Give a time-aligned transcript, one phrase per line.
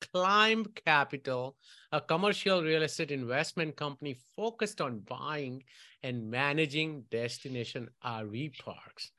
[0.00, 1.56] Climb Capital,
[1.92, 5.62] a commercial real estate investment company focused on buying
[6.02, 9.10] and managing destination RV parks.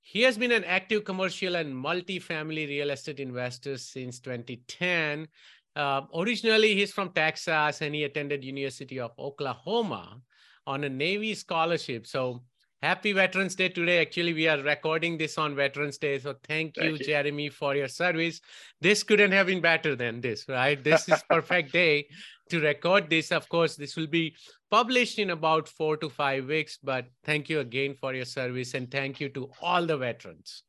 [0.00, 5.26] He has been an active commercial and multi-family real estate investor since 2010.
[5.74, 10.20] Uh, originally, he's from Texas and he attended University of Oklahoma
[10.66, 12.06] on a Navy scholarship.
[12.06, 12.42] So
[12.82, 14.02] Happy Veterans Day today.
[14.02, 16.18] Actually, we are recording this on Veterans Day.
[16.18, 18.40] So thank, thank you, you, Jeremy, for your service.
[18.80, 20.82] This couldn't have been better than this, right?
[20.82, 22.06] This is perfect day
[22.50, 23.32] to record this.
[23.32, 24.36] Of course, this will be
[24.70, 26.78] published in about four to five weeks.
[26.82, 30.62] But thank you again for your service and thank you to all the veterans.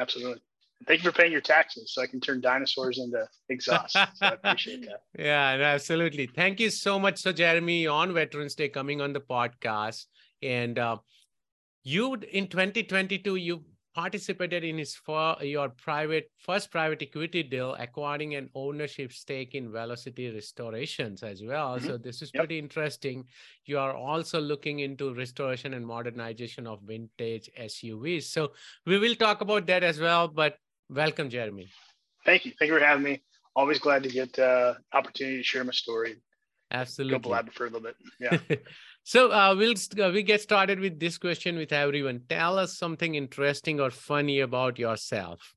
[0.00, 0.42] Absolutely.
[0.86, 3.92] Thank you for paying your taxes so I can turn dinosaurs into exhaust.
[3.92, 5.02] So I appreciate that.
[5.18, 6.26] Yeah, absolutely.
[6.26, 7.20] Thank you so much.
[7.20, 10.06] So, Jeremy, on Veterans Day, coming on the podcast.
[10.42, 10.98] And uh,
[11.84, 13.62] you in 2022 you
[13.94, 19.70] participated in his for your private first private equity deal acquiring an ownership stake in
[19.70, 21.76] velocity restorations as well.
[21.76, 21.86] Mm-hmm.
[21.86, 22.40] so this is yep.
[22.40, 23.24] pretty interesting.
[23.66, 28.52] You are also looking into restoration and modernization of vintage suvs so
[28.84, 30.56] we will talk about that as well but
[30.88, 31.68] welcome jeremy.
[32.24, 32.52] Thank you.
[32.58, 33.22] Thank you for having me.
[33.54, 36.16] Always glad to get uh opportunity to share my story.
[36.70, 37.18] Absolutely.
[37.18, 37.96] Go blab for a little bit.
[38.18, 38.56] Yeah
[39.04, 42.22] So uh, we'll uh, we get started with this question with everyone.
[42.28, 45.54] Tell us something interesting or funny about yourself.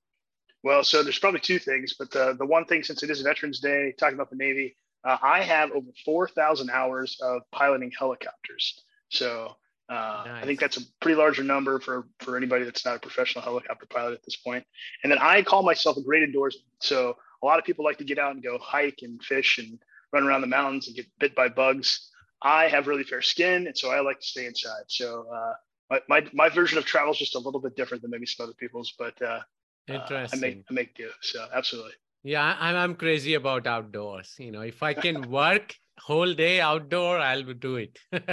[0.64, 3.62] Well, so there's probably two things, but the the one thing since it is Veterans
[3.62, 8.84] Day, talking about the Navy, uh, I have over four thousand hours of piloting helicopters.
[9.08, 9.56] So
[9.88, 10.44] uh, nice.
[10.44, 13.86] I think that's a pretty larger number for for anybody that's not a professional helicopter
[13.86, 14.66] pilot at this point.
[15.04, 16.68] And then I call myself a great outdoorsman.
[16.82, 19.80] So a lot of people like to get out and go hike and fish and
[20.12, 22.12] run around the mountains and get bit by bugs.
[22.42, 24.84] I have really fair skin, and so I like to stay inside.
[24.88, 25.54] So uh,
[25.90, 28.44] my, my, my version of travel is just a little bit different than maybe some
[28.46, 29.40] other people's, but uh,
[29.88, 30.44] Interesting.
[30.44, 31.10] Uh, I make I make do.
[31.22, 31.94] So absolutely.
[32.24, 34.36] Yeah, I'm I'm crazy about outdoors.
[34.38, 37.98] You know, if I can work whole day outdoor, I'll do it.
[38.12, 38.24] and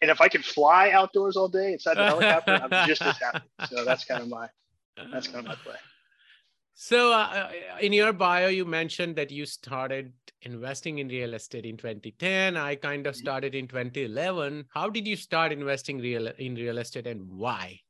[0.00, 3.48] if I can fly outdoors all day inside the helicopter, I'm just as happy.
[3.68, 4.48] So that's kind of my
[5.12, 5.76] that's kind of my play.
[6.74, 7.50] So, uh,
[7.80, 12.56] in your bio, you mentioned that you started investing in real estate in 2010.
[12.56, 13.20] I kind of mm-hmm.
[13.20, 14.66] started in 2011.
[14.72, 17.80] How did you start investing real in real estate, and why?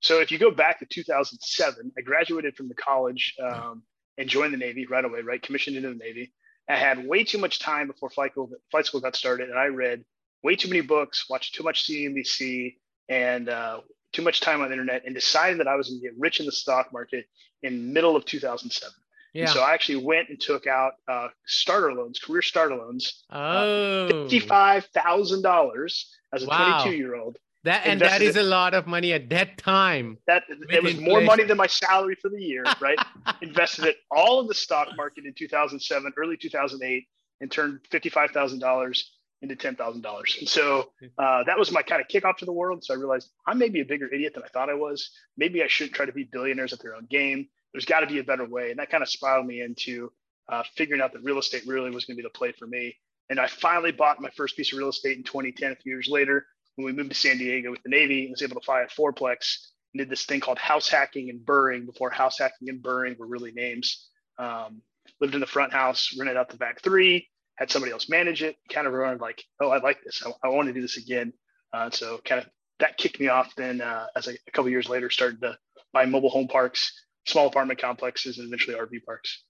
[0.00, 3.82] So, if you go back to 2007, I graduated from the college um,
[4.18, 5.22] and joined the Navy right away.
[5.22, 6.32] Right, commissioned into the Navy.
[6.68, 9.66] I had way too much time before flight school, flight school got started, and I
[9.66, 10.04] read
[10.42, 12.76] way too many books, watched too much CNBC,
[13.08, 13.80] and uh,
[14.12, 16.40] too much time on the internet and decided that I was going to get rich
[16.40, 17.26] in the stock market
[17.62, 18.92] in middle of 2007.
[19.34, 19.42] Yeah.
[19.42, 23.36] And so I actually went and took out uh, starter loans, career starter loans, uh,
[23.36, 24.06] oh.
[24.06, 26.82] uh, fifty-five thousand dollars as a wow.
[26.84, 27.36] 22-year-old.
[27.64, 28.40] That and that is it.
[28.40, 30.16] a lot of money at that time.
[30.26, 31.04] That it was inflation.
[31.04, 32.98] more money than my salary for the year, right?
[33.42, 37.04] Invested it all in the stock market in 2007, early 2008,
[37.40, 40.36] and turned fifty-five thousand dollars into ten thousand dollars.
[40.38, 42.84] And so uh, that was my kind of kickoff to the world.
[42.84, 45.10] So I realized I'm maybe a bigger idiot than I thought I was.
[45.36, 47.48] Maybe I shouldn't try to be billionaires at their own game.
[47.72, 50.10] There's got to be a better way, and that kind of spiraled me into
[50.48, 52.96] uh, figuring out that real estate really was going to be the play for me.
[53.30, 55.72] And I finally bought my first piece of real estate in 2010.
[55.72, 58.42] A few years later, when we moved to San Diego with the Navy, I was
[58.42, 62.10] able to buy a fourplex and did this thing called house hacking and burring before
[62.10, 64.08] house hacking and burring were really names.
[64.38, 64.82] Um,
[65.20, 67.28] lived in the front house, rented out the back three,
[67.58, 70.22] had somebody else manage it, kind of run like, oh, I like this.
[70.24, 71.32] I, I want to do this again.
[71.72, 72.48] Uh, so kind of
[72.78, 73.52] that kicked me off.
[73.56, 75.58] Then uh, as I, a couple years later started to
[75.92, 76.92] buy mobile home parks,
[77.26, 79.42] small apartment complexes, and eventually RV parks.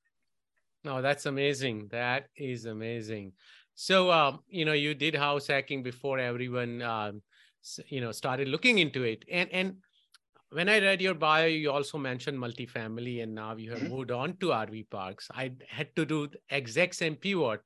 [0.85, 1.88] No, that's amazing.
[1.91, 3.32] That is amazing.
[3.75, 7.23] So, um, you know, you did house hacking before everyone, um,
[7.88, 9.25] you know, started looking into it.
[9.31, 9.77] And and
[10.50, 13.94] when I read your bio, you also mentioned multifamily, and now you have mm-hmm.
[13.94, 15.29] moved on to RV parks.
[15.35, 17.61] I had to do the exact same pivot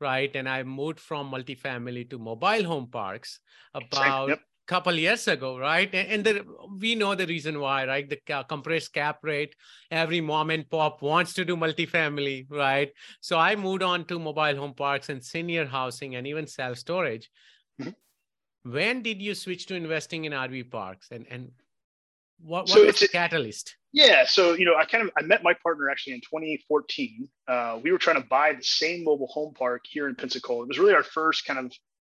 [0.00, 0.34] right?
[0.34, 3.40] And I moved from multifamily to mobile home parks
[3.74, 4.38] about yep.
[4.38, 5.92] a couple years ago, right?
[5.94, 6.44] And, and the,
[6.78, 8.08] we know the reason why, right?
[8.08, 9.54] The compressed cap rate,
[9.90, 12.90] every mom and pop wants to do multifamily, right?
[13.20, 17.30] So I moved on to mobile home parks and senior housing and even self storage.
[17.80, 18.72] Mm-hmm.
[18.72, 21.08] When did you switch to investing in RV parks?
[21.10, 21.50] And and
[22.40, 23.76] what, what so was the catalyst?
[23.92, 27.28] Yeah, so you know, I kind of I met my partner actually in 2014.
[27.46, 30.64] Uh, we were trying to buy the same mobile home park here in Pensacola.
[30.64, 31.72] It was really our first kind of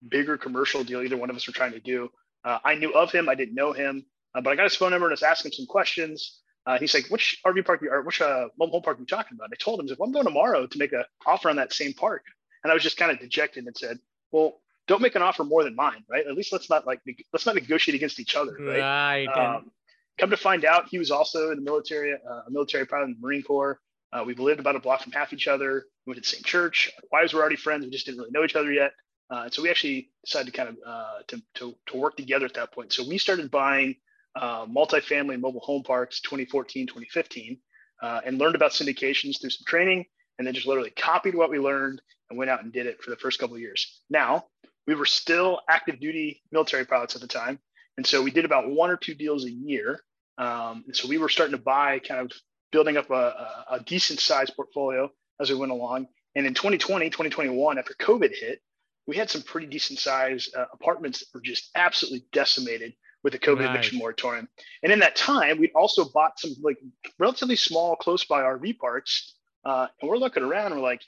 [0.08, 2.10] bigger commercial deal either one of us were trying to do.
[2.44, 4.04] Uh, I knew of him, I didn't know him,
[4.34, 6.40] uh, but I got his phone number and I was asking him some questions.
[6.66, 9.36] Uh, he's like, "Which RV park or which uh, mobile home park are you talking
[9.36, 11.72] about?" And I told him, "Well, I'm going tomorrow to make an offer on that
[11.72, 12.24] same park."
[12.62, 13.98] And I was just kind of dejected and said,
[14.32, 16.26] "Well, don't make an offer more than mine, right?
[16.26, 17.00] At least let's not like
[17.32, 19.56] let's not negotiate against each other, right?" Right.
[19.56, 19.70] Um,
[20.18, 23.10] come to find out, he was also in the military, uh, a military pilot in
[23.12, 23.80] the Marine Corps.
[24.12, 25.84] Uh, we lived about a block from half each other.
[26.06, 26.90] We went to the same church.
[26.98, 27.84] Our wives were already friends.
[27.84, 28.92] We just didn't really know each other yet.
[29.30, 32.44] Uh, and so we actually decided to kind of uh, to, to, to, work together
[32.44, 32.92] at that point.
[32.92, 33.96] So we started buying
[34.36, 37.58] uh, multifamily mobile home parks 2014, 2015,
[38.02, 40.04] uh, and learned about syndications through some training,
[40.38, 43.10] and then just literally copied what we learned and went out and did it for
[43.10, 44.02] the first couple of years.
[44.10, 44.46] Now
[44.86, 47.58] we were still active duty military pilots at the time,
[47.96, 50.00] and so we did about one or two deals a year.
[50.38, 52.32] Um, and so we were starting to buy, kind of
[52.72, 55.08] building up a, a, decent sized portfolio
[55.40, 56.08] as we went along.
[56.34, 58.60] And in 2020, 2021, after COVID hit,
[59.06, 63.38] we had some pretty decent sized uh, apartments that were just absolutely decimated with the
[63.38, 63.70] COVID right.
[63.70, 64.48] eviction moratorium.
[64.82, 66.78] And in that time, we also bought some like
[67.18, 69.36] relatively small, close by RV parks.
[69.64, 71.02] Uh, and we're looking around, and we're like,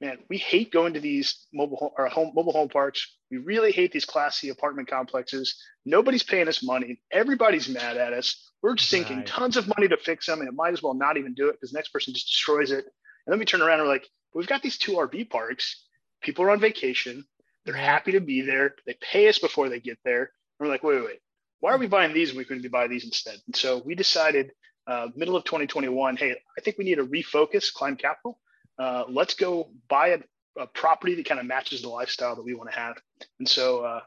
[0.00, 3.16] man, we hate going to these mobile home, or home mobile home parks.
[3.30, 5.60] We really hate these Class C apartment complexes.
[5.84, 7.00] Nobody's paying us money.
[7.10, 8.50] Everybody's mad at us.
[8.62, 9.26] We're sinking right.
[9.26, 11.52] tons of money to fix them, and it might as well not even do it
[11.52, 12.84] because the next person just destroys it.
[13.26, 15.84] And then we turn around and we're like, we've got these two RV parks.
[16.22, 17.24] People are on vacation.
[17.64, 18.74] They're happy to be there.
[18.86, 20.22] They pay us before they get there.
[20.22, 21.20] And we're like, wait, wait, wait.
[21.60, 23.36] Why are we buying these we couldn't buy these instead?
[23.46, 24.52] And so we decided,
[24.86, 28.38] uh, middle of 2021, hey, I think we need to refocus Climb Capital
[28.78, 30.18] uh, let's go buy a,
[30.58, 32.96] a property that kind of matches the lifestyle that we want to have.
[33.38, 34.00] And so, uh,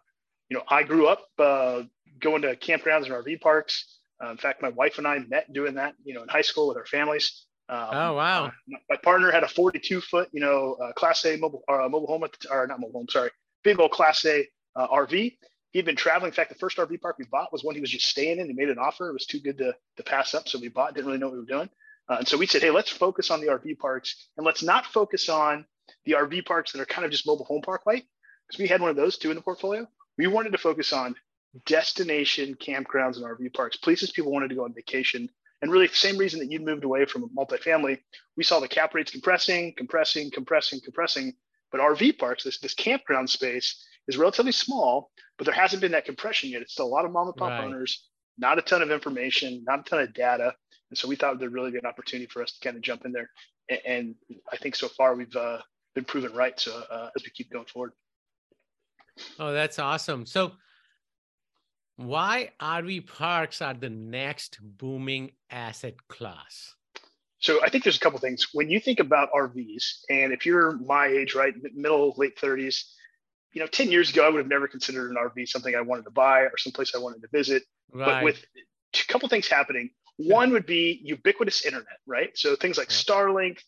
[0.50, 1.84] you know, I grew up uh,
[2.20, 4.00] going to campgrounds and RV parks.
[4.24, 6.68] Uh, in fact, my wife and I met doing that, you know, in high school
[6.68, 7.46] with our families.
[7.70, 8.46] Um, oh wow!
[8.46, 8.52] Uh,
[8.90, 12.34] my partner had a 42 foot, you know, uh, Class A mobile mobile home, at
[12.34, 13.30] the, or not mobile home, sorry,
[13.64, 14.46] big old Class A
[14.78, 15.38] RV.
[15.72, 16.32] He'd been traveling.
[16.32, 18.48] In fact, the first RV park we bought was one he was just staying in.
[18.48, 19.08] He made an offer.
[19.08, 20.96] It was too good to, to pass up, so we bought.
[20.96, 21.70] Didn't really know what we were doing.
[22.12, 24.86] Uh, and so we said, hey, let's focus on the RV parks and let's not
[24.86, 25.66] focus on
[26.06, 28.04] the RV parks that are kind of just mobile home park light,
[28.48, 29.88] because we had one of those too in the portfolio.
[30.18, 31.16] We wanted to focus on
[31.66, 35.30] destination campgrounds and RV parks, places people wanted to go on vacation.
[35.62, 38.00] And really, the same reason that you moved away from a multifamily,
[38.36, 41.34] we saw the cap rates compressing, compressing, compressing, compressing.
[41.72, 46.04] But RV parks, this, this campground space is relatively small, but there hasn't been that
[46.04, 46.62] compression yet.
[46.62, 47.64] It's still a lot of mom and pop right.
[47.64, 50.56] owners, not a ton of information, not a ton of data.
[50.92, 53.06] And so we thought there'd really be an opportunity for us to kind of jump
[53.06, 53.30] in there.
[53.70, 54.16] And, and
[54.52, 55.60] I think so far we've uh,
[55.96, 56.60] been proven right.
[56.60, 57.94] So uh, as we keep going forward.
[59.40, 60.26] Oh, that's awesome.
[60.26, 60.52] So
[61.96, 66.76] why RV parks are the next booming asset class?
[67.40, 68.50] So I think there's a couple things.
[68.54, 72.84] When you think about RVs, and if you're my age, right, middle, late 30s,
[73.54, 76.04] you know, 10 years ago, I would have never considered an RV something I wanted
[76.04, 77.64] to buy or someplace I wanted to visit.
[77.94, 78.06] Right.
[78.06, 78.46] But with
[78.94, 79.90] a couple things happening,
[80.28, 82.38] one would be ubiquitous internet, right?
[82.38, 83.60] So things like Starlink,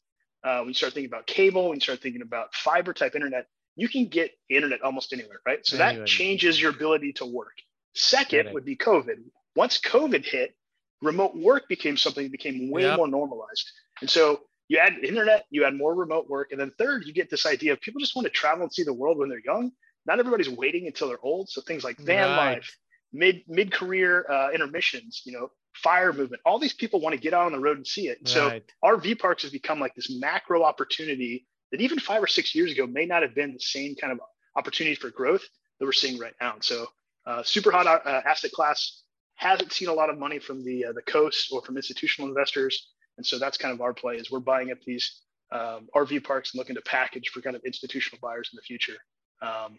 [0.43, 3.47] uh, when you start thinking about cable, when you start thinking about fiber type internet,
[3.75, 5.65] you can get internet almost anywhere, right?
[5.65, 7.53] So that changes your ability to work.
[7.95, 9.17] Second would be COVID.
[9.55, 10.55] Once COVID hit,
[11.01, 12.97] remote work became something that became way yep.
[12.97, 13.71] more normalized.
[14.01, 16.51] And so you add internet, you add more remote work.
[16.51, 18.83] And then third, you get this idea of people just want to travel and see
[18.83, 19.71] the world when they're young.
[20.05, 21.49] Not everybody's waiting until they're old.
[21.49, 22.55] So things like van right.
[22.55, 22.77] life,
[23.11, 26.41] mid mid career uh, intermissions, you know, fire movement.
[26.45, 28.19] All these people want to get out on the road and see it.
[28.19, 28.27] Right.
[28.29, 32.71] So RV parks has become like this macro opportunity that even five or six years
[32.71, 34.19] ago may not have been the same kind of
[34.55, 35.43] opportunity for growth
[35.79, 36.53] that we're seeing right now.
[36.53, 36.85] And so
[37.25, 39.03] uh, super hot uh, asset class
[39.35, 42.91] hasn't seen a lot of money from the uh, the coast or from institutional investors.
[43.17, 46.53] And so that's kind of our play is we're buying up these um, RV parks
[46.53, 48.97] and looking to package for kind of institutional buyers in the future
[49.41, 49.77] um,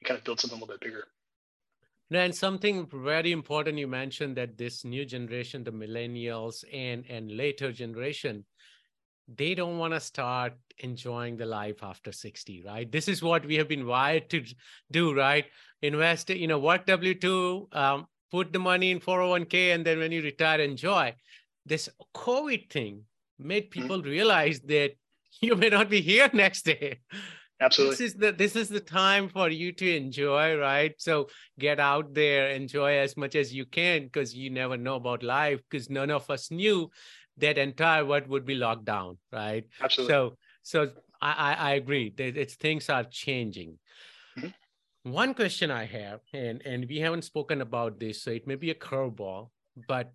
[0.00, 1.04] and kind of build something a little bit bigger.
[2.12, 7.72] And something very important you mentioned that this new generation, the millennials and and later
[7.72, 8.44] generation,
[9.28, 12.90] they don't want to start enjoying the life after 60, right?
[12.90, 14.44] This is what we have been wired to
[14.90, 15.46] do, right?
[15.82, 20.22] Invest, you know, work W2, um, put the money in 401k, and then when you
[20.22, 21.14] retire, enjoy.
[21.64, 23.02] This COVID thing
[23.38, 23.82] made mm-hmm.
[23.82, 24.92] people realize that
[25.40, 27.00] you may not be here next day.
[27.60, 27.96] Absolutely.
[27.96, 30.94] This is the this is the time for you to enjoy, right?
[30.98, 35.22] So get out there, enjoy as much as you can, because you never know about
[35.22, 35.60] life.
[35.68, 36.90] Because none of us knew
[37.38, 39.64] that entire world would be locked down, right?
[39.80, 40.12] Absolutely.
[40.12, 40.90] So so
[41.22, 43.78] I I, agree that it's things are changing.
[44.38, 45.12] Mm-hmm.
[45.12, 48.70] One question I have, and and we haven't spoken about this, so it may be
[48.70, 49.48] a curveball,
[49.88, 50.12] but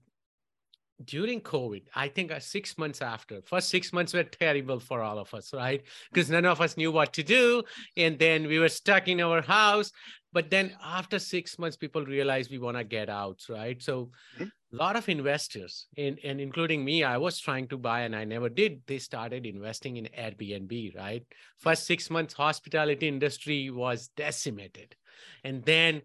[1.06, 5.20] during COVID, I think uh, six months after, first six months were terrible for all
[5.20, 5.82] of us, right?
[6.12, 7.64] Because none of us knew what to do.
[7.98, 9.92] And then we were stuck in our house.
[10.34, 13.82] But then after six months, people realized we want to get out, right?
[13.82, 14.46] So mm-hmm.
[14.46, 18.24] a lot of investors, and, and including me, I was trying to buy and I
[18.24, 18.82] never did.
[18.88, 21.26] They started investing in Airbnb, right?
[21.58, 24.96] First six months, hospitality industry was decimated.
[25.44, 26.02] And then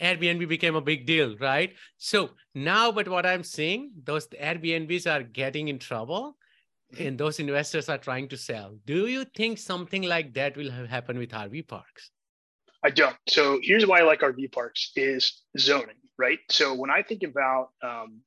[0.00, 1.74] Airbnb became a big deal, right?
[1.96, 6.36] So now, but what I'm seeing, those Airbnbs are getting in trouble
[6.98, 8.78] and those investors are trying to sell.
[8.86, 12.10] Do you think something like that will happen with RV parks?
[12.84, 13.16] I don't.
[13.28, 16.38] So here's why I like RV parks is zoning, right?
[16.48, 18.20] So when I think about um,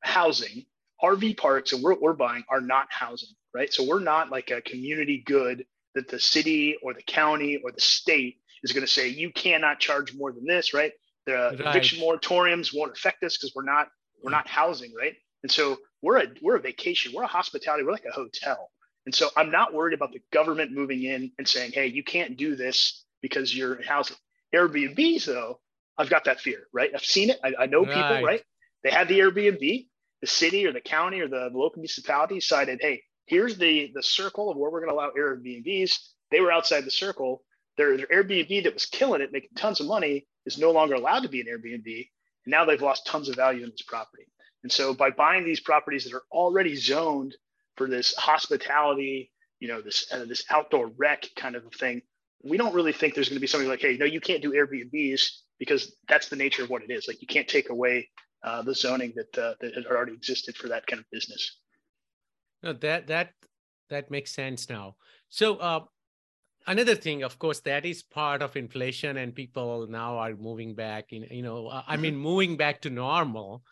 [0.00, 0.66] housing,
[1.02, 3.72] RV parks and we're, we're buying are not housing, right?
[3.72, 7.80] So we're not like a community good that the city or the county or the
[7.80, 10.92] state is going to say you cannot charge more than this, right?
[11.28, 11.76] The right.
[11.76, 13.88] eviction moratoriums won't affect us because we're not
[14.22, 15.14] we're not housing, right?
[15.42, 18.70] And so we're a we're a vacation, we're a hospitality, we're like a hotel.
[19.06, 22.36] And so I'm not worried about the government moving in and saying, hey, you can't
[22.36, 24.16] do this because you're housing.
[24.54, 25.60] Airbnbs, though,
[25.96, 26.90] I've got that fear, right?
[26.94, 27.38] I've seen it.
[27.42, 27.94] I, I know right.
[27.94, 28.42] people, right?
[28.84, 29.86] They had the Airbnb,
[30.20, 34.50] the city or the county or the, local municipality decided, hey, here's the the circle
[34.50, 35.98] of where we're going to allow Airbnbs.
[36.30, 37.42] They were outside the circle.
[37.76, 41.20] Their, their Airbnb that was killing it, making tons of money, is no longer allowed
[41.20, 42.08] to be an Airbnb.
[42.44, 44.24] And now they've lost tons of value in this property.
[44.62, 47.36] And so by buying these properties that are already zoned
[47.76, 52.02] for this hospitality, you know, this uh, this outdoor rec kind of thing,
[52.42, 54.52] we don't really think there's going to be something like, hey, no, you can't do
[54.52, 55.22] Airbnbs
[55.58, 57.06] because that's the nature of what it is.
[57.06, 58.08] Like you can't take away
[58.42, 61.58] uh, the zoning that uh, that already existed for that kind of business.
[62.62, 63.30] No, that that
[63.90, 64.96] that makes sense now.
[65.28, 65.80] So uh,
[66.68, 71.12] another thing of course that is part of inflation and people now are moving back
[71.12, 72.02] in you know i mm-hmm.
[72.02, 73.62] mean moving back to normal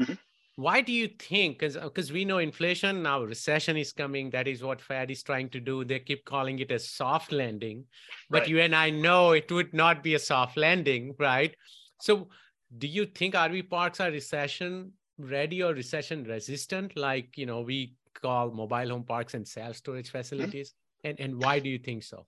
[0.00, 0.14] mm-hmm.
[0.56, 4.62] why do you think because because we know inflation now recession is coming that is
[4.62, 7.84] what fed is trying to do they keep calling it a soft landing
[8.28, 8.48] but right.
[8.48, 11.54] you and i know it would not be a soft landing right
[12.00, 12.28] so
[12.78, 17.94] do you think rv parks are recession ready or recession resistant like you know we
[18.20, 20.18] call mobile home parks and self storage mm-hmm.
[20.18, 21.08] facilities mm-hmm.
[21.10, 22.26] and and why do you think so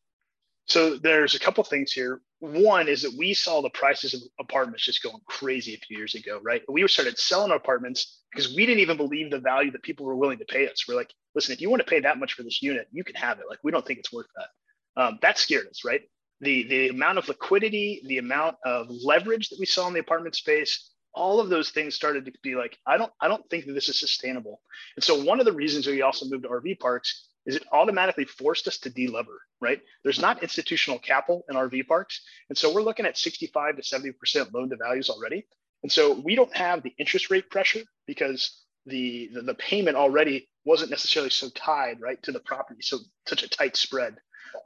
[0.67, 2.21] so there's a couple things here.
[2.41, 6.15] One is that we saw the prices of apartments just going crazy a few years
[6.15, 6.63] ago, right?
[6.69, 10.39] We started selling apartments because we didn't even believe the value that people were willing
[10.39, 10.85] to pay us.
[10.89, 13.15] We're like, listen, if you want to pay that much for this unit, you can
[13.17, 13.45] have it.
[13.49, 15.03] Like, we don't think it's worth that.
[15.03, 16.03] Um, that scared us, right?
[16.41, 20.35] The the amount of liquidity, the amount of leverage that we saw in the apartment
[20.35, 23.73] space, all of those things started to be like, I don't, I don't think that
[23.75, 24.61] this is sustainable.
[24.97, 28.25] And so one of the reasons we also moved to RV parks is it automatically
[28.25, 29.81] forced us to delever, right?
[30.05, 32.21] There's not institutional capital in RV parks.
[32.49, 35.47] And so we're looking at 65 to 70% loan to values already.
[35.83, 40.49] And so we don't have the interest rate pressure because the, the, the payment already
[40.65, 42.83] wasn't necessarily so tied, right, to the property.
[42.83, 44.17] So such a tight spread.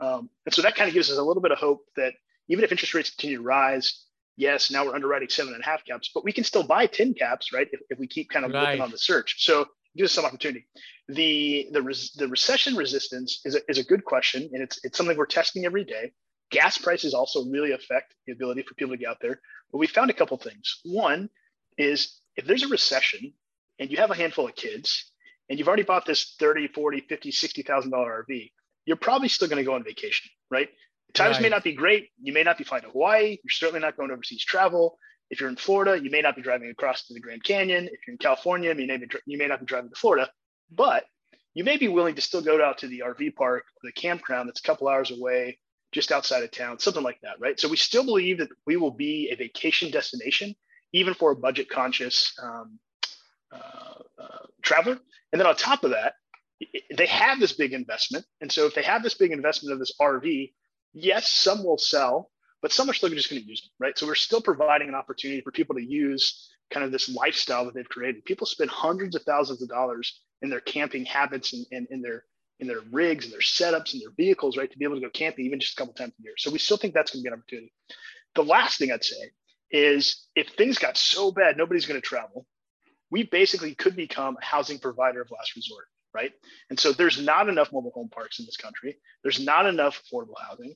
[0.00, 2.12] Um, and so that kind of gives us a little bit of hope that
[2.48, 4.04] even if interest rates continue to rise,
[4.36, 7.14] yes, now we're underwriting seven and a half caps, but we can still buy 10
[7.14, 7.68] caps, right?
[7.72, 8.62] If, if we keep kind of right.
[8.62, 9.44] looking on the search.
[9.44, 10.66] So gives us some opportunity.
[11.08, 14.96] The the res, the recession resistance is a, is a good question, and it's it's
[14.96, 16.12] something we're testing every day.
[16.50, 19.40] Gas prices also really affect the ability for people to get out there.
[19.72, 20.80] But we found a couple things.
[20.84, 21.28] One
[21.76, 23.32] is if there's a recession
[23.78, 25.10] and you have a handful of kids
[25.48, 28.52] and you've already bought this 30, 40, 50, 60,000 dollar RV,
[28.84, 30.68] you're probably still going to go on vacation, right?
[31.14, 31.42] Times right.
[31.42, 32.10] may not be great.
[32.22, 33.30] You may not be flying to Hawaii.
[33.42, 34.98] You're certainly not going overseas travel.
[35.30, 37.86] If you're in Florida, you may not be driving across to the Grand Canyon.
[37.86, 40.30] If you're in California, you may, be, you may not be driving to Florida,
[40.70, 41.04] but
[41.54, 44.48] you may be willing to still go out to the RV park or the campground
[44.48, 45.58] that's a couple hours away,
[45.90, 47.58] just outside of town, something like that, right?
[47.58, 50.54] So we still believe that we will be a vacation destination,
[50.92, 52.78] even for a budget conscious um,
[53.50, 54.98] uh, uh, traveler.
[55.32, 56.14] And then on top of that,
[56.94, 58.24] they have this big investment.
[58.40, 60.52] And so if they have this big investment of this RV,
[60.92, 62.30] yes, some will sell,
[62.66, 63.96] but some are still just going to use them, right?
[63.96, 67.74] So we're still providing an opportunity for people to use kind of this lifestyle that
[67.74, 68.24] they've created.
[68.24, 72.24] People spend hundreds of thousands of dollars in their camping habits and, and in their
[72.58, 75.10] in their rigs and their setups and their vehicles, right, to be able to go
[75.10, 76.32] camping even just a couple times a year.
[76.38, 77.72] So we still think that's going to be an opportunity.
[78.34, 79.30] The last thing I'd say
[79.70, 82.46] is if things got so bad, nobody's going to travel.
[83.12, 86.32] We basically could become a housing provider of last resort, right?
[86.68, 88.96] And so there's not enough mobile home parks in this country.
[89.22, 90.74] There's not enough affordable housing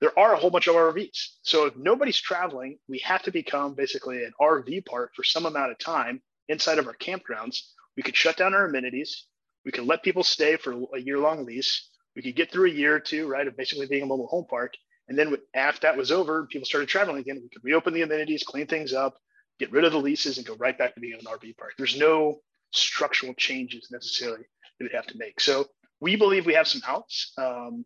[0.00, 1.38] there are a whole bunch of RVs.
[1.42, 5.72] So if nobody's traveling, we have to become basically an RV park for some amount
[5.72, 7.60] of time inside of our campgrounds.
[7.96, 9.26] We could shut down our amenities.
[9.64, 11.90] We could let people stay for a year long lease.
[12.14, 14.46] We could get through a year or two, right, of basically being a mobile home
[14.48, 14.74] park.
[15.08, 17.40] And then after that was over, people started traveling again.
[17.42, 19.16] We could reopen the amenities, clean things up,
[19.58, 21.72] get rid of the leases, and go right back to being an RV park.
[21.76, 22.40] There's no
[22.72, 24.44] structural changes necessarily
[24.78, 25.40] that we'd have to make.
[25.40, 25.66] So
[26.00, 27.32] we believe we have some outs.
[27.38, 27.84] Um,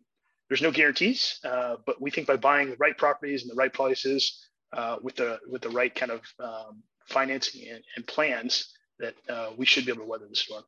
[0.49, 3.73] there's no guarantees, uh, but we think by buying the right properties in the right
[3.73, 9.15] places uh, with the with the right kind of um, financing and, and, plans, that
[9.29, 10.63] uh, we should be able to weather the storm.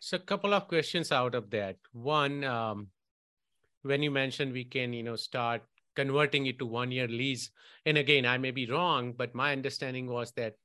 [0.00, 1.76] So, a couple of questions out of that.
[1.92, 2.88] One, um,
[3.82, 5.62] when you mentioned we can, you know, start
[5.94, 7.50] converting it to one year lease,
[7.86, 10.56] and again, I may be wrong, but my understanding was that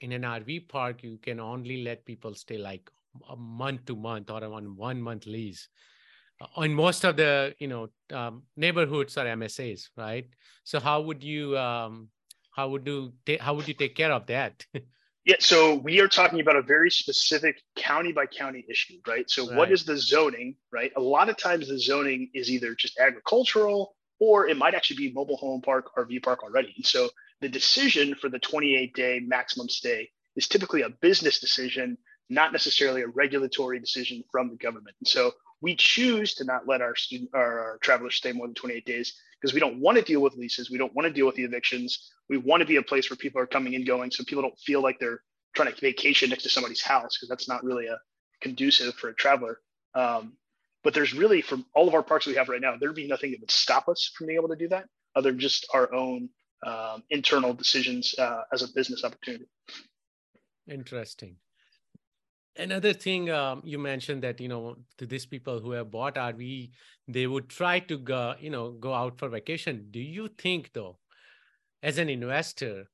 [0.00, 2.90] in an RV park, you can only let people stay like
[3.30, 5.68] a month to month or on one month lease.
[6.40, 10.26] Uh, in most of the you know um, neighborhoods or MSAs, right?
[10.64, 12.08] So how would you um,
[12.50, 14.64] how would you ta- how would you take care of that?
[15.24, 19.28] yeah, so we are talking about a very specific county by county issue, right?
[19.30, 19.56] So right.
[19.56, 20.92] what is the zoning, right?
[20.96, 25.12] A lot of times the zoning is either just agricultural or it might actually be
[25.12, 26.72] mobile home park, RV park already.
[26.76, 31.98] And so the decision for the 28 day maximum stay is typically a business decision,
[32.28, 34.96] not necessarily a regulatory decision from the government.
[35.00, 35.32] And so
[35.66, 39.14] we choose to not let our student our, our travelers stay more than 28 days
[39.40, 40.70] because we don't want to deal with leases.
[40.70, 42.12] We don't want to deal with the evictions.
[42.28, 44.58] We want to be a place where people are coming and going so people don't
[44.60, 45.22] feel like they're
[45.56, 47.98] trying to vacation next to somebody's house because that's not really a
[48.40, 49.58] conducive for a traveler.
[49.96, 50.34] Um,
[50.84, 53.32] but there's really from all of our parks we have right now, there'd be nothing
[53.32, 56.28] that would stop us from being able to do that other than just our own
[56.64, 59.46] um, internal decisions uh, as a business opportunity.
[60.68, 61.38] Interesting.
[62.58, 66.70] Another thing um, you mentioned that you know to these people who have bought RV,
[67.06, 69.88] they would try to go you know go out for vacation.
[69.90, 70.98] Do you think though,
[71.82, 72.88] as an investor,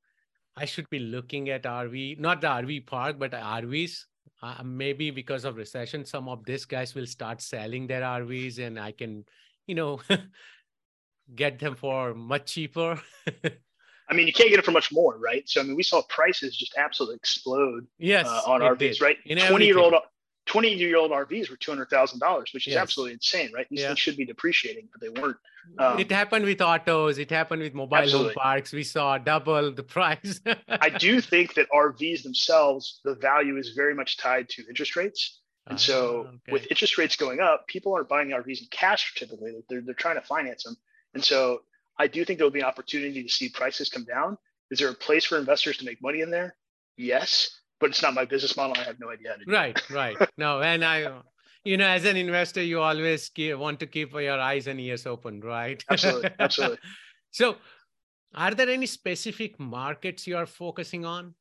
[0.56, 4.06] I should be looking at RV, not the RV park, but RVs?
[4.42, 8.80] Uh, maybe because of recession, some of these guys will start selling their RVs, and
[8.80, 9.24] I can,
[9.66, 10.00] you know,
[11.34, 13.00] get them for much cheaper.
[14.08, 15.48] I mean, you can't get it for much more, right?
[15.48, 17.86] So I mean, we saw prices just absolutely explode.
[17.98, 19.00] Yes, uh, on RVs, did.
[19.00, 19.16] right?
[19.48, 19.94] Twenty year old,
[20.46, 22.82] twenty year old RVs were two hundred thousand dollars, which is yes.
[22.82, 23.66] absolutely insane, right?
[23.70, 23.88] These yeah.
[23.88, 25.36] things should be depreciating, but they weren't.
[25.78, 27.18] Um, it happened with autos.
[27.18, 28.34] It happened with mobile absolutely.
[28.34, 28.72] home parks.
[28.72, 30.40] We saw double the price.
[30.68, 35.38] I do think that RVs themselves, the value is very much tied to interest rates.
[35.68, 36.52] And so, ah, okay.
[36.52, 39.52] with interest rates going up, people aren't buying RVs in cash typically.
[39.68, 40.76] They're, they're trying to finance them.
[41.14, 41.60] And so,
[41.98, 44.38] I do think there'll be an opportunity to see prices come down.
[44.70, 46.56] Is there a place for investors to make money in there?
[46.96, 48.74] Yes, but it's not my business model.
[48.78, 49.36] I have no idea.
[49.46, 50.16] Right, right.
[50.38, 51.20] No, and I,
[51.64, 55.06] you know, as an investor, you always keep, want to keep your eyes and ears
[55.06, 55.82] open, right?
[55.90, 56.78] Absolutely, absolutely.
[57.30, 57.56] so,
[58.34, 61.34] are there any specific markets you are focusing on?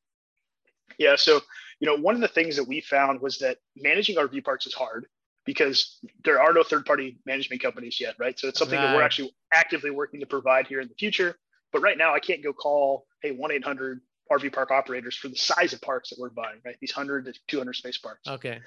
[0.97, 1.39] Yeah, so
[1.79, 4.73] you know, one of the things that we found was that managing RV parks is
[4.73, 5.07] hard
[5.45, 8.37] because there are no third party management companies yet, right?
[8.39, 8.87] So it's something right.
[8.87, 11.35] that we're actually actively working to provide here in the future.
[11.71, 14.01] But right now, I can't go call, hey, 1 800
[14.31, 16.75] RV park operators for the size of parks that we're buying, right?
[16.79, 18.27] These 100 to 200 space parks.
[18.27, 18.59] Okay.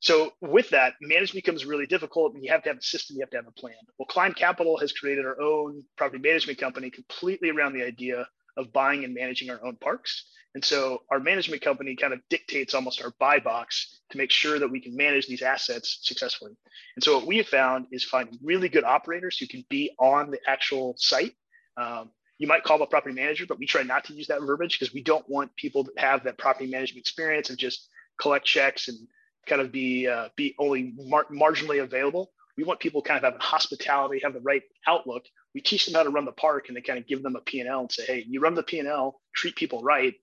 [0.00, 3.22] So with that, management becomes really difficult and you have to have a system, you
[3.22, 3.74] have to have a plan.
[3.98, 8.72] Well, Climb Capital has created our own property management company completely around the idea of
[8.72, 10.24] buying and managing our own parks.
[10.54, 14.58] And so our management company kind of dictates almost our buy box to make sure
[14.58, 16.52] that we can manage these assets successfully.
[16.96, 20.30] And so what we have found is finding really good operators who can be on
[20.30, 21.34] the actual site.
[21.76, 24.40] Um, you might call them a property manager, but we try not to use that
[24.40, 27.88] verbiage because we don't want people to have that property management experience and just
[28.20, 28.98] collect checks and
[29.46, 32.32] kind of be uh, be only mar- marginally available.
[32.58, 35.24] We want people kind of having hospitality, have the right outlook.
[35.54, 37.40] We teach them how to run the park and then kind of give them a
[37.40, 40.14] P&L and say, hey, you run the P&L, treat people right,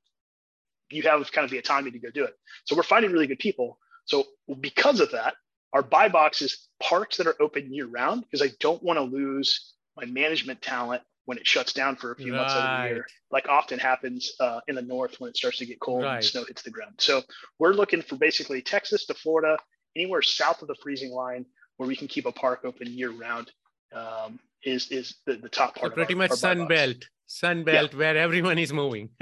[0.92, 2.34] you have kind of the autonomy to go do it.
[2.66, 3.80] So we're finding really good people.
[4.06, 4.26] So
[4.60, 5.36] because of that,
[5.74, 9.04] our buy box is parks that are open year round because I don't want to
[9.04, 12.40] lose my management talent when it shuts down for a few right.
[12.40, 15.66] months of the year, like often happens uh, in the north when it starts to
[15.66, 16.18] get cold right.
[16.18, 16.94] and snow hits the ground.
[17.00, 17.24] So
[17.58, 19.58] we're looking for basically Texas to Florida,
[19.96, 21.46] anywhere south of the freezing line
[21.78, 23.52] where we can keep a park open year round
[23.94, 25.92] um, is is the, the top part.
[25.92, 28.00] So pretty our, much our sun belt, sun belt yeah.
[28.00, 29.10] where everyone is moving.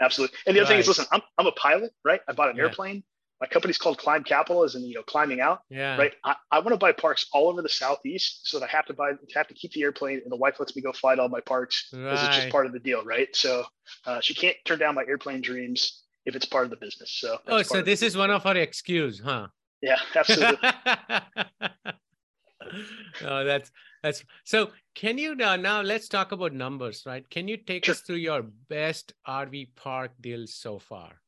[0.00, 0.36] Absolutely.
[0.46, 0.68] And the other right.
[0.68, 2.20] thing is, listen, I'm I'm a pilot, right?
[2.28, 2.64] I bought an yeah.
[2.64, 3.02] airplane.
[3.40, 5.62] My company's called Climb Capital, as in you know climbing out.
[5.68, 5.96] Yeah.
[5.96, 6.12] Right.
[6.24, 8.94] I, I want to buy parks all over the southeast, so that I have to
[8.94, 11.28] buy have to keep the airplane, and the wife lets me go fly to all
[11.28, 12.28] my parks because right.
[12.28, 13.28] it's just part of the deal, right?
[13.34, 13.64] So
[14.06, 17.10] uh, she can't turn down my airplane dreams if it's part of the business.
[17.18, 17.38] So.
[17.48, 19.48] Oh, so this is one of our excuse, huh?
[19.82, 20.58] Yeah, absolutely.
[23.24, 23.70] oh, that's
[24.02, 24.70] that's so.
[24.94, 27.28] Can you uh, now let's talk about numbers, right?
[27.28, 27.94] Can you take sure.
[27.94, 31.20] us through your best RV park deals so far?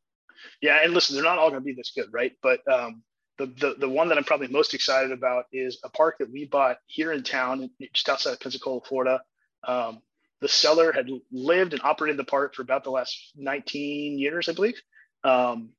[0.63, 2.33] Yeah, and listen, they're not all going to be this good, right?
[2.43, 3.03] But um,
[3.39, 6.45] the, the the one that I'm probably most excited about is a park that we
[6.45, 9.21] bought here in town, just outside of Pensacola, Florida.
[9.67, 10.01] Um,
[10.41, 14.53] the seller had lived and operated the park for about the last 19 years, I
[14.53, 14.81] believe.
[15.23, 15.71] Um,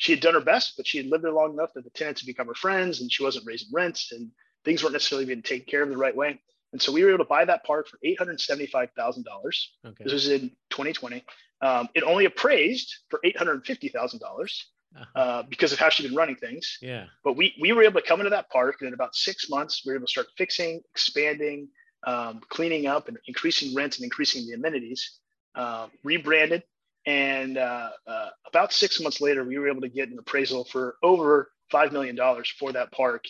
[0.00, 2.22] she had done her best, but she had lived there long enough that the tenants
[2.22, 4.30] had become her friends and she wasn't raising rents and
[4.64, 6.40] things weren't necessarily being taken care of the right way.
[6.72, 9.26] And so we were able to buy that park for $875,000.
[9.84, 10.04] Okay.
[10.04, 11.22] This was in 2020.
[11.60, 15.04] Um, it only appraised for $850,000 uh-huh.
[15.14, 16.78] uh, because of how she'd been running things.
[16.80, 17.04] Yeah.
[17.22, 19.82] But we, we were able to come into that park and in about six months,
[19.84, 21.68] we were able to start fixing, expanding,
[22.06, 25.18] um, cleaning up and increasing rents and increasing the amenities,
[25.56, 26.62] uh, rebranded.
[27.06, 30.96] And uh, uh, about six months later, we were able to get an appraisal for
[31.02, 32.18] over $5 million
[32.58, 33.24] for that park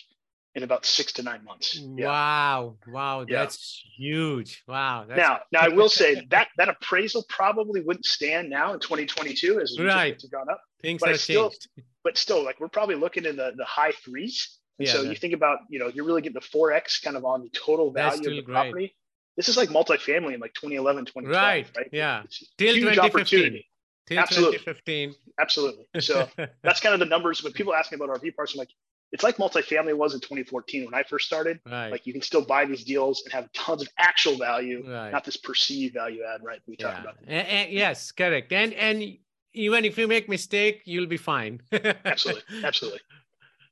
[0.53, 1.79] in about six to nine months.
[1.95, 2.07] Yeah.
[2.07, 2.75] Wow.
[2.87, 3.21] Wow.
[3.21, 3.39] Yeah.
[3.39, 4.63] That's huge.
[4.67, 5.05] Wow.
[5.07, 5.17] That's...
[5.17, 9.77] Now, now I will say that that appraisal probably wouldn't stand now in 2022 as
[9.79, 10.21] right.
[10.31, 10.61] gone up.
[10.81, 11.69] Things but have still, changed.
[12.03, 14.57] But still, like we're probably looking in the, the high threes.
[14.79, 17.25] And yeah, so you think about, you know, you're really getting the 4X kind of
[17.25, 18.47] on the total value of the great.
[18.47, 18.95] property.
[19.37, 21.35] This is like multifamily in like 2011, 2012.
[21.35, 21.67] Right.
[21.77, 21.89] right?
[21.91, 22.23] Yeah.
[22.57, 22.99] Till huge 2015.
[23.05, 23.67] opportunity.
[24.07, 24.57] Till Absolutely.
[24.59, 25.15] 2015.
[25.39, 25.85] Absolutely.
[26.01, 26.27] So
[26.63, 27.43] that's kind of the numbers.
[27.43, 28.69] When people ask me about RV parks, I'm like,
[29.11, 31.59] it's like multifamily was in 2014 when I first started.
[31.65, 31.89] Right.
[31.89, 35.11] Like you can still buy these deals and have tons of actual value, right.
[35.11, 36.61] not this perceived value add, right?
[36.67, 37.17] We talked about.
[37.27, 38.51] And, and, yes, correct.
[38.53, 39.17] And and
[39.53, 41.61] even if you make mistake, you'll be fine.
[42.05, 43.01] absolutely, absolutely.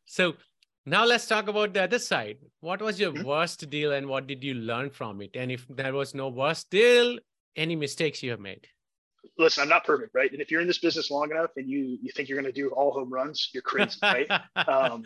[0.06, 0.34] So
[0.90, 2.38] now let's talk about the other side.
[2.62, 3.28] What was your mm-hmm.
[3.28, 5.36] worst deal, and what did you learn from it?
[5.36, 7.18] And if there was no worst deal,
[7.56, 8.68] any mistakes you have made?
[9.38, 10.32] listen, I'm not perfect, right?
[10.32, 12.62] And if you're in this business long enough and you you think you're going to
[12.62, 14.30] do all home runs, you're crazy, right?
[14.68, 15.04] um,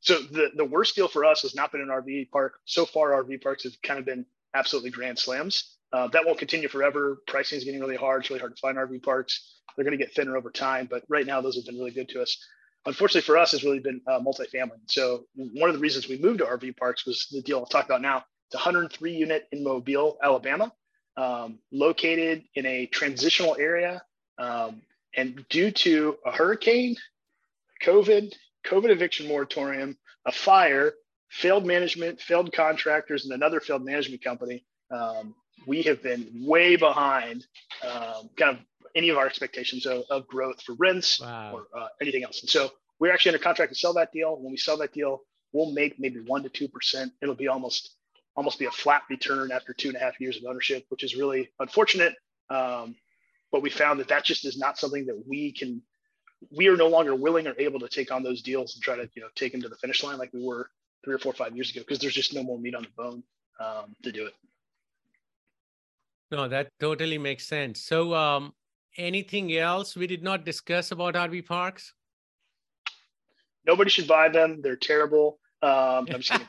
[0.00, 2.58] so the the worst deal for us has not been an RV park.
[2.64, 5.76] So far, RV parks have kind of been absolutely grand slams.
[5.92, 7.22] Uh, that won't continue forever.
[7.26, 8.22] Pricing is getting really hard.
[8.22, 9.60] It's really hard to find RV parks.
[9.76, 12.08] They're going to get thinner over time, but right now those have been really good
[12.10, 12.36] to us.
[12.86, 14.78] Unfortunately for us, has really been uh, multifamily.
[14.86, 17.84] So one of the reasons we moved to RV parks was the deal I'll talk
[17.84, 18.24] about now.
[18.48, 20.72] It's 103 unit in Mobile, Alabama
[21.16, 24.02] um, located in a transitional area.
[24.38, 24.82] Um,
[25.16, 26.96] and due to a hurricane,
[27.82, 28.34] COVID,
[28.66, 29.96] COVID eviction moratorium,
[30.26, 30.94] a fire,
[31.30, 35.34] failed management, failed contractors, and another failed management company, um,
[35.66, 37.46] we have been way behind
[37.82, 41.52] um, kind of any of our expectations of, of growth for rents wow.
[41.54, 42.40] or uh, anything else.
[42.40, 44.30] And so we're actually under contract to sell that deal.
[44.40, 45.20] When we sell that deal,
[45.52, 47.12] we'll make maybe one to two percent.
[47.22, 47.94] It'll be almost
[48.34, 51.14] almost be a flat return after two and a half years of ownership, which is
[51.16, 52.14] really unfortunate.
[52.50, 52.94] Um,
[53.50, 55.80] but we found that that just is not something that we can,
[56.54, 59.08] we are no longer willing or able to take on those deals and try to,
[59.14, 60.68] you know, take them to the finish line like we were
[61.02, 62.88] three or four, or five years ago, because there's just no more meat on the
[62.96, 63.22] bone
[63.58, 64.34] um, to do it.
[66.30, 67.80] No, that totally makes sense.
[67.80, 68.52] So, um,
[68.96, 71.92] anything else we did not discuss about RV parks?
[73.66, 74.60] Nobody should buy them.
[74.62, 75.38] They're terrible.
[75.62, 76.42] Um, I'm just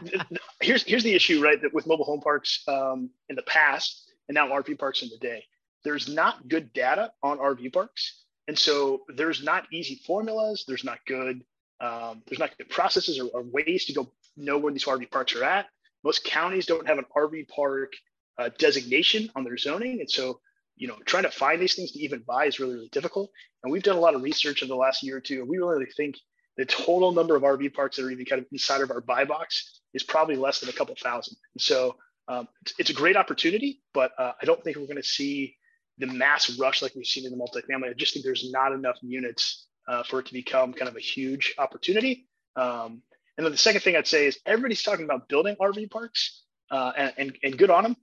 [0.60, 1.60] here's here's the issue, right?
[1.60, 5.18] That with mobile home parks um, in the past and now RV parks in the
[5.18, 5.44] day,
[5.84, 10.64] there's not good data on RV parks, and so there's not easy formulas.
[10.66, 11.44] There's not good
[11.80, 15.34] um, there's not good processes or, or, ways to go know where these RV parks
[15.34, 15.66] are at.
[16.02, 17.92] Most counties don't have an RV park
[18.38, 20.40] uh, designation on their zoning, and so
[20.76, 23.30] you know trying to find these things to even buy is really really difficult.
[23.62, 25.40] And we've done a lot of research in the last year or two.
[25.40, 26.16] and We really think
[26.56, 29.24] the total number of RV parks that are even kind of inside of our buy
[29.24, 31.36] box is probably less than a couple thousand.
[31.54, 31.96] And so
[32.28, 35.56] um, it's, it's, a great opportunity, but uh, I don't think we're going to see
[35.98, 37.90] the mass rush like we've seen in the multifamily.
[37.90, 41.00] I just think there's not enough units uh, for it to become kind of a
[41.00, 42.26] huge opportunity.
[42.56, 43.02] Um,
[43.36, 46.92] and then the second thing I'd say is everybody's talking about building RV parks uh,
[46.96, 47.96] and, and, and good on them.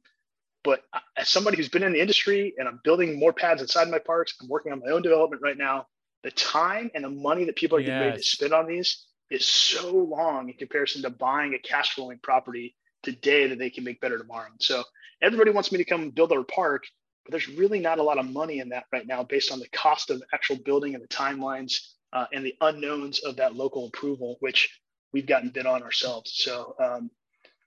[0.63, 0.84] But
[1.17, 4.36] as somebody who's been in the industry and I'm building more pads inside my parks,
[4.41, 5.88] I'm working on my own development right now
[6.24, 8.06] the time and the money that people are getting yes.
[8.06, 12.19] ready to spend on these is so long in comparison to buying a cash flowing
[12.21, 14.50] property today that they can make better tomorrow.
[14.60, 14.84] So
[15.21, 16.84] everybody wants me to come build their park,
[17.26, 19.69] but there's really not a lot of money in that right now based on the
[19.69, 21.74] cost of actual building and the timelines
[22.13, 24.80] uh, and the unknowns of that local approval, which
[25.13, 26.34] we've gotten bid on ourselves.
[26.36, 27.10] So um,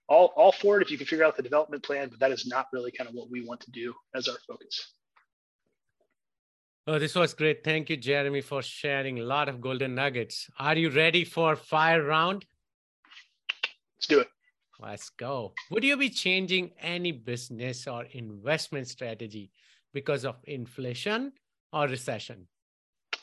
[0.07, 2.45] all, all for it if you can figure out the development plan, but that is
[2.45, 4.93] not really kind of what we want to do as our focus.
[6.87, 7.63] Oh, this was great.
[7.63, 10.47] Thank you, Jeremy, for sharing a lot of golden nuggets.
[10.59, 12.45] Are you ready for fire round?
[13.97, 14.27] Let's do it.
[14.79, 15.53] Let's go.
[15.71, 19.49] Would you be changing any business or investment strategy
[19.93, 21.31] because of inflation
[21.73, 22.47] or recession?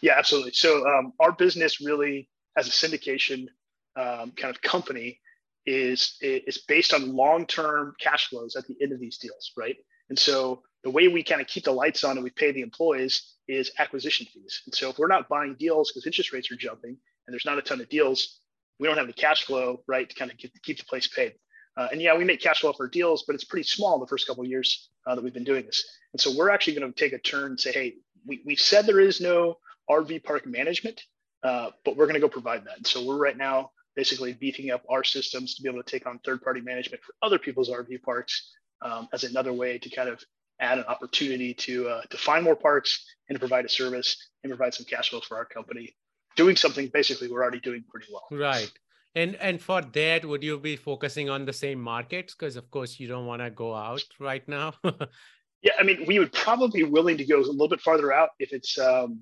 [0.00, 0.52] Yeah, absolutely.
[0.52, 3.46] So um, our business really, as a syndication
[3.94, 5.20] um, kind of company,
[5.66, 9.76] is is based on long term cash flows at the end of these deals, right?
[10.08, 12.60] And so the way we kind of keep the lights on and we pay the
[12.60, 14.62] employees is acquisition fees.
[14.66, 16.96] And so if we're not buying deals because interest rates are jumping
[17.26, 18.40] and there's not a ton of deals,
[18.78, 21.34] we don't have the cash flow, right, to kind of get, keep the place paid.
[21.76, 24.26] Uh, and yeah, we make cash flow for deals, but it's pretty small the first
[24.26, 25.84] couple of years uh, that we've been doing this.
[26.12, 27.94] And so we're actually going to take a turn and say, hey,
[28.26, 31.00] we, we've said there is no RV park management,
[31.42, 32.76] uh, but we're going to go provide that.
[32.76, 36.06] And so we're right now basically beefing up our systems to be able to take
[36.06, 38.52] on third-party management for other people's RV parks
[38.82, 40.22] um, as another way to kind of
[40.60, 44.50] add an opportunity to uh, to find more parks and to provide a service and
[44.50, 45.94] provide some cash flow for our company,
[46.36, 48.26] doing something basically we're already doing pretty well.
[48.30, 48.70] Right.
[49.14, 52.34] And and for that, would you be focusing on the same markets?
[52.34, 54.74] Because of course you don't want to go out right now.
[55.62, 58.30] yeah, I mean, we would probably be willing to go a little bit farther out
[58.38, 59.20] if it's um,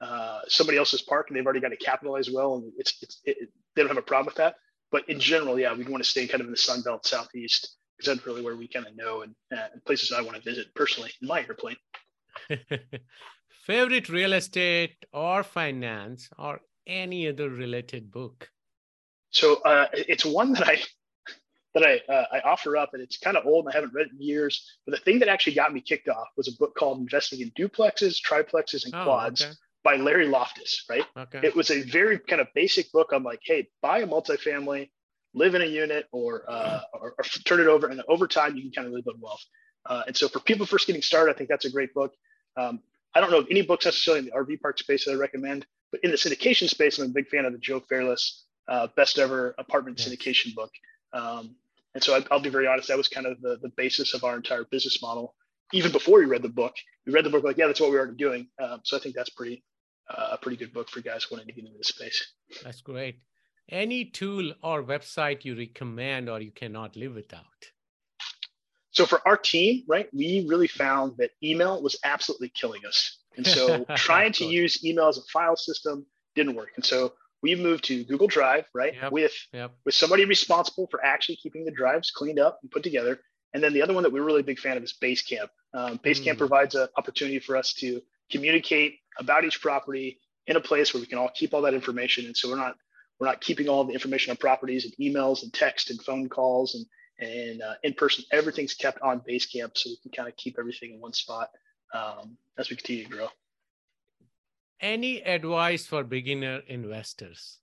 [0.00, 3.50] uh, somebody else's park and they've already got to capitalize well, and it's, it's it,
[3.74, 4.56] they don't have a problem with that.
[4.90, 7.76] But in general, yeah, we want to stay kind of in the Sun Belt Southeast
[7.96, 10.74] because that's really where we kind of know and uh, places I want to visit
[10.74, 11.76] personally in my airplane.
[13.66, 18.48] Favorite real estate or finance or any other related book?
[19.30, 20.78] So uh, it's one that I
[21.74, 24.06] that I uh, I offer up, and it's kind of old, and I haven't read
[24.06, 24.78] it in years.
[24.86, 27.50] But the thing that actually got me kicked off was a book called "Investing in
[27.58, 29.52] Duplexes, Triplexes, and oh, Quads" okay.
[29.86, 30.84] By Larry Loftus.
[30.90, 31.04] Right?
[31.16, 31.40] Okay.
[31.44, 34.90] It was a very kind of basic book on like, hey, buy a multifamily,
[35.32, 38.62] live in a unit, or uh, or, or, turn it over, and over time you
[38.62, 39.44] can kind of really build wealth.
[39.86, 42.12] Uh, and so for people first getting started, I think that's a great book.
[42.56, 42.80] Um,
[43.14, 45.64] I don't know of any books necessarily in the RV park space that I recommend,
[45.92, 49.20] but in the syndication space, I'm a big fan of the Joe Fairless uh, best
[49.20, 50.08] ever apartment yes.
[50.08, 50.72] syndication book.
[51.12, 51.54] Um,
[51.94, 54.24] and so I, will be very honest, that was kind of the, the basis of
[54.24, 55.36] our entire business model.
[55.72, 56.74] Even before we read the book,
[57.06, 58.48] we read the book like, yeah, that's what we are already doing.
[58.62, 59.62] Um, so I think that's pretty
[60.08, 62.32] uh, a pretty good book for guys wanting to get into this space.
[62.62, 63.20] That's great.
[63.68, 67.44] Any tool or website you recommend or you cannot live without?
[68.92, 73.18] So for our team, right, we really found that email was absolutely killing us.
[73.36, 76.70] And so trying to use email as a file system didn't work.
[76.76, 78.94] And so we moved to Google Drive, right?
[78.94, 79.72] Yep, with yep.
[79.84, 83.20] with somebody responsible for actually keeping the drives cleaned up and put together.
[83.52, 85.48] And then the other one that we're really a big fan of is Basecamp.
[85.74, 86.38] Um, Basecamp mm.
[86.38, 91.06] provides an opportunity for us to communicate about each property in a place where we
[91.06, 92.26] can all keep all that information.
[92.26, 92.76] And so we're not
[93.18, 96.74] we're not keeping all the information on properties and emails and text and phone calls
[96.74, 96.86] and
[97.18, 98.24] and uh, in person.
[98.30, 101.48] Everything's kept on Basecamp, so we can kind of keep everything in one spot
[101.94, 103.28] um, as we continue to grow.
[104.80, 107.58] Any advice for beginner investors?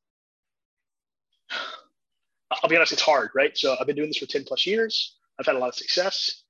[2.52, 3.56] I'll be honest, it's hard, right?
[3.56, 5.15] So I've been doing this for 10 plus years.
[5.39, 6.43] I've had a lot of success.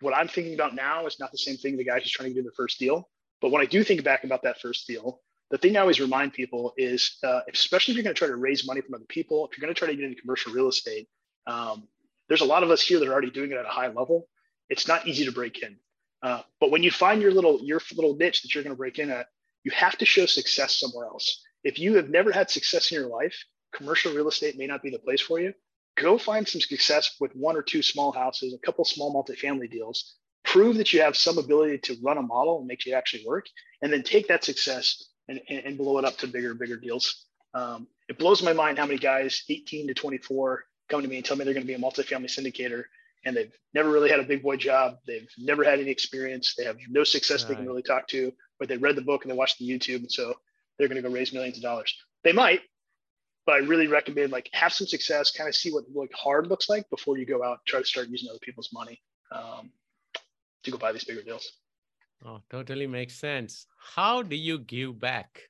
[0.00, 2.34] What I'm thinking about now is not the same thing the guy who's trying to
[2.34, 3.08] do the first deal.
[3.40, 5.20] But when I do think back about that first deal,
[5.50, 8.36] the thing I always remind people is, uh, especially if you're going to try to
[8.36, 10.68] raise money from other people, if you're going to try to get into commercial real
[10.68, 11.08] estate,
[11.46, 11.86] um,
[12.28, 14.28] there's a lot of us here that are already doing it at a high level.
[14.68, 15.76] It's not easy to break in.
[16.22, 18.98] Uh, but when you find your little your little niche that you're going to break
[18.98, 19.26] in at,
[19.62, 21.42] you have to show success somewhere else.
[21.62, 23.36] If you have never had success in your life,
[23.74, 25.52] commercial real estate may not be the place for you.
[25.96, 30.16] Go find some success with one or two small houses, a couple small multifamily deals.
[30.46, 33.46] Prove that you have some ability to run a model and make it actually work,
[33.82, 37.26] and then take that success and, and blow it up to bigger, bigger deals.
[37.52, 41.24] Um, it blows my mind how many guys, 18 to 24, come to me and
[41.24, 42.84] tell me they're going to be a multifamily syndicator
[43.24, 44.98] and they've never really had a big boy job.
[45.06, 46.54] They've never had any experience.
[46.56, 47.50] They have no success right.
[47.50, 49.96] they can really talk to, but they read the book and they watched the YouTube.
[49.96, 50.34] And so
[50.78, 51.92] they're going to go raise millions of dollars.
[52.22, 52.60] They might,
[53.44, 56.68] but I really recommend like have some success, kind of see what like hard looks
[56.68, 59.00] like before you go out, and try to start using other people's money
[59.32, 59.70] um,
[60.66, 61.50] to go buy these bigger deals.
[62.24, 63.66] Oh, totally makes sense.
[63.94, 65.40] How do you give back?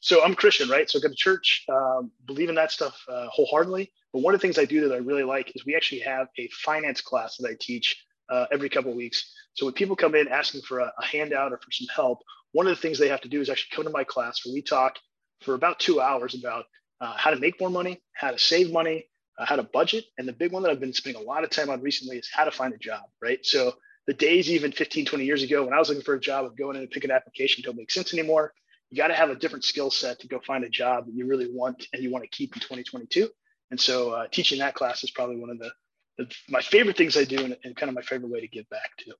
[0.00, 0.88] So I'm Christian, right?
[0.88, 3.92] So I go to church, um, believe in that stuff uh, wholeheartedly.
[4.12, 6.28] But one of the things I do that I really like is we actually have
[6.38, 7.96] a finance class that I teach
[8.28, 9.32] uh, every couple of weeks.
[9.54, 12.18] So when people come in asking for a, a, handout or for some help,
[12.52, 14.54] one of the things they have to do is actually come to my class where
[14.54, 14.96] we talk
[15.40, 16.64] for about two hours about
[17.00, 19.06] uh, how to make more money, how to save money,
[19.38, 20.04] uh, how to budget.
[20.18, 22.28] And the big one that I've been spending a lot of time on recently is
[22.32, 23.38] how to find a job, right?
[23.42, 23.74] So
[24.06, 26.56] the days even 15, 20 years ago when I was looking for a job of
[26.56, 28.52] going in and picking an application don't make sense anymore.
[28.90, 31.26] You got to have a different skill set to go find a job that you
[31.26, 33.28] really want and you want to keep in 2022.
[33.70, 35.70] And so uh, teaching that class is probably one of the,
[36.18, 38.68] the my favorite things I do and, and, kind of my favorite way to give
[38.68, 39.14] back to.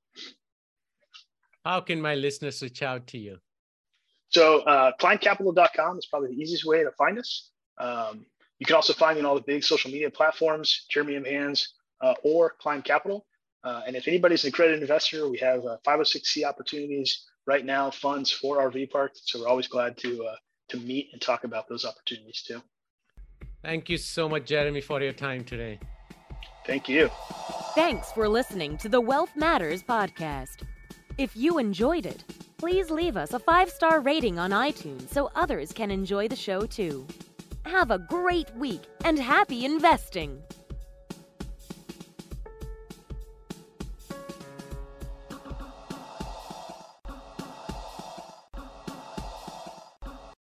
[1.65, 3.39] How can my listeners reach out to you?
[4.31, 7.51] So uh, climbcapital.com is probably the easiest way to find us.
[7.79, 8.27] Um,
[8.59, 11.25] you can also find me on all the big social media platforms, Jeremy M.
[11.25, 13.27] Hands uh, or Climb Capital.
[13.63, 18.31] Uh, and if anybody's an accredited investor, we have uh, 506c opportunities right now, funds
[18.31, 19.23] for RV parks.
[19.25, 20.37] So we're always glad to uh,
[20.69, 22.63] to meet and talk about those opportunities too.
[23.63, 25.79] Thank you so much, Jeremy, for your time today.
[26.67, 27.11] Thank you.
[27.75, 30.63] Thanks for listening to the Wealth Matters podcast.
[31.19, 32.25] If you enjoyed it,
[32.57, 36.65] please leave us a five star rating on iTunes so others can enjoy the show
[36.67, 37.07] too.
[37.65, 40.41] Have a great week and happy investing!